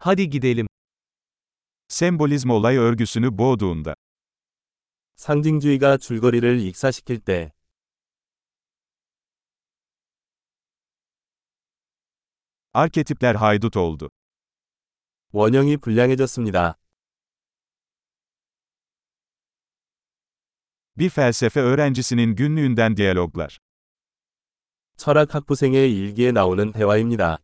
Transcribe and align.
Hadi 0.00 0.30
gidelim. 0.30 0.66
Sembolizm 1.88 2.50
olay 2.50 2.76
örgüsünü 2.76 3.38
boğduğunda. 3.38 3.94
상징주의가 5.16 5.98
줄거리를 5.98 6.60
익사시킬 6.60 7.20
때, 7.20 7.52
Arketipler 12.72 13.34
haydut 13.34 13.76
oldu. 13.76 14.08
원형이 15.32 15.76
불량해졌습니다. 15.76 16.78
Bir 20.96 21.10
felsefe 21.10 21.60
öğrencisinin 21.60 22.36
günlüğünden 22.36 22.96
diyaloglar. 22.96 23.58
철학 24.96 25.34
학부생의 25.34 25.92
일기에 25.92 26.32
나오는 26.32 26.72
대화입니다. 26.72 27.38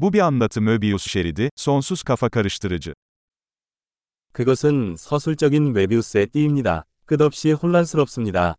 Bu 0.00 0.12
bir 0.12 0.20
anlatı 0.20 0.60
Möbius 0.60 1.08
şeridi, 1.08 1.50
sonsuz 1.56 2.02
kafa 2.02 2.28
karıştırıcı. 2.28 2.94
그것은 4.32 4.96
서술적인 4.96 5.72
메비우스의 5.72 6.26
띠입니다. 6.26 6.84
끝없이 7.06 7.52
혼란스럽습니다. 7.52 8.56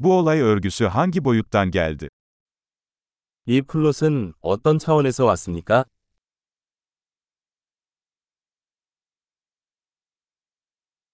Bu 0.00 0.18
olay 0.18 0.40
örgüsü 0.40 0.84
hangi 0.84 1.24
boyuttan 1.24 1.70
geldi? 1.70 2.08
이 3.46 3.62
플롯은 3.62 4.34
어떤 4.40 4.78
차원에서 4.78 5.24
왔습니까? 5.24 5.84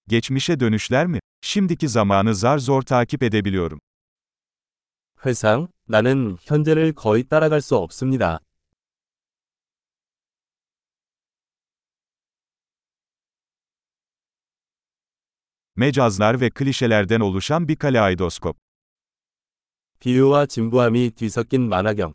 Geçmişe 0.09 0.61
dönüşler 0.61 1.07
mi? 1.07 1.21
Şimdiki 1.41 1.89
zamanı 1.89 2.35
zar 2.35 2.59
zor 2.59 2.83
takip 2.83 3.23
edebiliyorum. 3.23 3.81
회상, 5.27 5.69
나는 5.89 6.37
현재를 6.43 6.93
거의 6.93 7.25
따라갈 7.25 7.61
수 7.61 7.77
없습니다. 7.77 8.41
Mecazlar 15.77 16.41
ve 16.41 16.51
klişelerden 16.51 17.21
oluşan 17.21 17.69
bir 17.69 17.77
kaleidoskop. 17.77 18.57
비유와 20.01 20.47
진부함이 20.47 21.11
뒤섞인 21.11 21.69
만화경. 21.69 22.15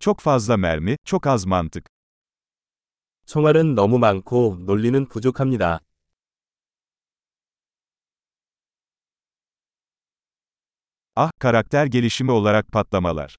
Çok 0.00 0.20
fazla 0.20 0.56
mermi, 0.56 0.96
çok 1.04 1.26
az 1.26 1.46
mantık. 1.46 1.86
총알은 3.25 3.75
너무 3.75 3.99
많고 3.99 4.57
논리는 4.65 5.07
부족합니다. 5.07 5.79
Ah, 11.15 11.29
karakter 11.39 11.85
gelişimi 11.85 12.31
olarak 12.31 12.71
patlamalar. 12.71 13.35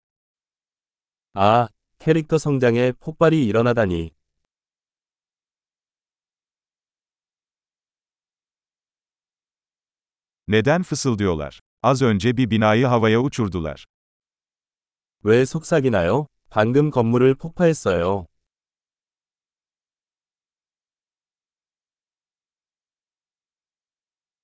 아, 1.34 1.68
캐릭터 1.98 2.38
성장에 2.38 2.92
폭발이 2.92 3.44
일어나다니. 3.46 4.10
Neden 10.48 10.82
fısıldıyorlar? 10.82 11.60
Az 11.82 12.02
önce 12.02 12.36
bir 12.36 12.50
binayı 12.50 12.86
havaya 12.86 13.20
uçurdular. 13.20 13.84
왜 15.24 15.44
속삭이나요? 15.44 16.26
방금 16.50 16.90
건물을 16.90 17.34
폭파했어요. 17.34 18.26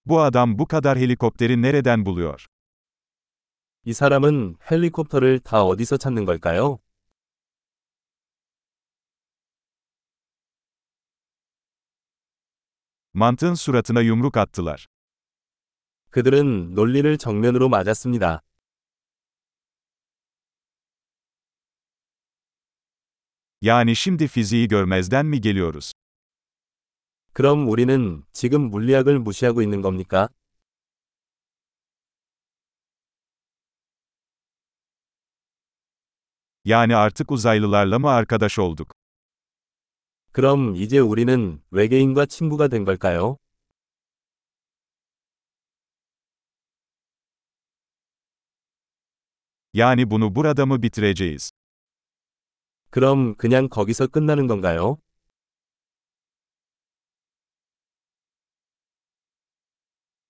Bu 0.09 0.21
adam 0.21 0.59
bu 0.59 0.67
kadar 0.67 0.97
helikopteri 0.97 1.61
nereden 1.61 2.05
buluyor? 2.05 2.45
이 3.87 3.93
사람은 3.93 4.57
헬리콥터를 4.71 5.39
다 5.39 5.63
어디서 5.63 5.97
찾는 5.97 6.25
걸까요? 6.25 6.79
Mantığın 13.13 13.53
suratına 13.53 14.01
yumruk 14.01 14.37
attılar. 14.37 14.87
그들은 16.11 16.73
논리를 16.73 17.17
정면으로 17.17 17.69
맞았습니다. 17.69 18.41
Yani 23.61 23.95
şimdi 23.95 24.27
fiziği 24.27 24.67
görmezden 24.67 25.25
mi 25.25 25.41
geliyoruz? 25.41 25.91
그럼 27.32 27.68
우리는 27.68 28.22
지금 28.32 28.70
물리학을 28.70 29.18
무시하고 29.20 29.62
있는 29.62 29.82
겁니까? 29.82 30.28
Yani 36.64 36.96
artık 36.96 37.30
uzaylılarla 37.32 37.98
mı 37.98 38.10
arkadaş 38.10 38.58
olduk? 38.58 38.94
그럼 40.32 40.76
이제 40.76 40.98
우리는 40.98 41.60
외계인과 41.70 42.26
친구가 42.26 42.68
된 42.68 42.84
걸까요? 42.84 43.36
Yani 49.72 50.10
bunu 50.10 50.34
burada 50.34 50.66
mı 50.66 50.82
bitireceğiz? 50.82 51.50
그럼 52.90 53.36
그냥 53.36 53.68
거기서 53.68 54.08
끝나는 54.08 54.46
건가요? 54.48 54.98